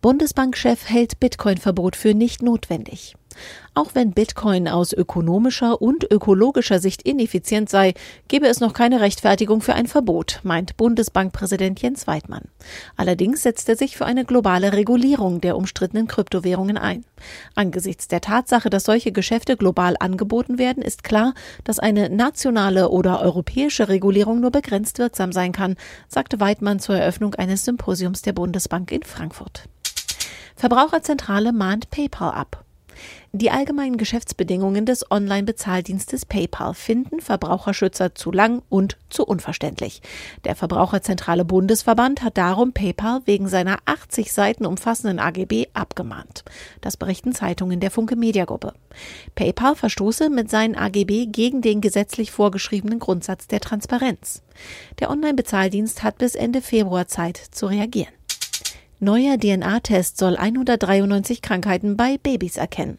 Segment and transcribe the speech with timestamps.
[0.00, 3.16] Bundesbankchef hält Bitcoin-Verbot für nicht notwendig.
[3.74, 7.94] Auch wenn Bitcoin aus ökonomischer und ökologischer Sicht ineffizient sei,
[8.28, 12.44] gebe es noch keine Rechtfertigung für ein Verbot, meint Bundesbankpräsident Jens Weidmann.
[12.96, 17.04] Allerdings setzt er sich für eine globale Regulierung der umstrittenen Kryptowährungen ein.
[17.56, 21.34] Angesichts der Tatsache, dass solche Geschäfte global angeboten werden, ist klar,
[21.64, 25.76] dass eine nationale oder europäische Regulierung nur begrenzt wirksam sein kann,
[26.06, 29.68] sagte Weidmann zur Eröffnung eines Symposiums der Bundesbank in Frankfurt.
[30.58, 32.64] Verbraucherzentrale mahnt PayPal ab.
[33.30, 40.02] Die allgemeinen Geschäftsbedingungen des Online-Bezahldienstes PayPal finden Verbraucherschützer zu lang und zu unverständlich.
[40.42, 46.44] Der Verbraucherzentrale Bundesverband hat darum PayPal wegen seiner 80 Seiten umfassenden AGB abgemahnt.
[46.80, 48.72] Das berichten Zeitungen der Funke Mediagruppe.
[49.36, 54.42] PayPal verstoße mit seinen AGB gegen den gesetzlich vorgeschriebenen Grundsatz der Transparenz.
[54.98, 58.17] Der Online-Bezahldienst hat bis Ende Februar Zeit zu reagieren.
[59.00, 62.98] Neuer DNA-Test soll 193 Krankheiten bei Babys erkennen.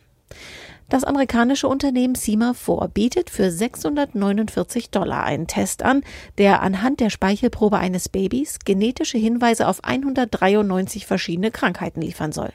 [0.87, 6.03] Das amerikanische Unternehmen Sema4 bietet für 649 Dollar einen Test an,
[6.37, 12.53] der anhand der Speichelprobe eines Babys genetische Hinweise auf 193 verschiedene Krankheiten liefern soll.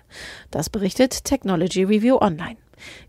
[0.51, 2.57] Das berichtet Technology Review Online.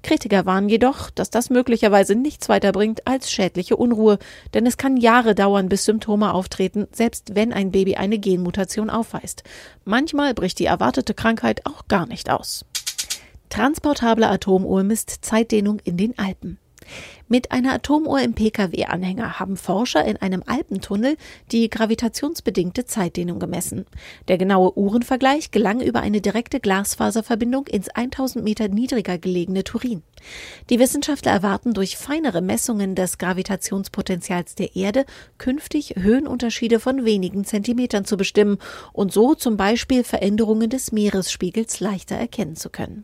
[0.03, 4.17] Kritiker warnen jedoch, dass das möglicherweise nichts weiter bringt als schädliche Unruhe,
[4.53, 9.43] denn es kann Jahre dauern, bis Symptome auftreten, selbst wenn ein Baby eine Genmutation aufweist.
[9.83, 12.65] Manchmal bricht die erwartete Krankheit auch gar nicht aus.
[13.49, 16.59] Transportable Atomuhr misst Zeitdehnung in den Alpen.
[17.27, 21.17] Mit einer Atomuhr im Pkw-Anhänger haben Forscher in einem Alpentunnel
[21.51, 23.87] die gravitationsbedingte Zeitdehnung gemessen.
[24.27, 30.03] Der genaue Uhrenvergleich gelang über eine direkte Glasfaserverbindung ins 1000 Meter niedriger gelegene Turin.
[30.69, 35.05] Die Wissenschaftler erwarten durch feinere Messungen des Gravitationspotenzials der Erde
[35.39, 38.59] künftig Höhenunterschiede von wenigen Zentimetern zu bestimmen
[38.93, 43.03] und so zum Beispiel Veränderungen des Meeresspiegels leichter erkennen zu können.